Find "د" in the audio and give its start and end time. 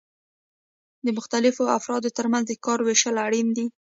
1.05-1.07, 2.47-2.53